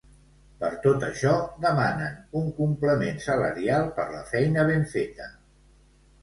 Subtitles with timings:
[0.61, 1.33] Per tot això,
[1.65, 5.29] demanen un complement salarial per la feina ben feta.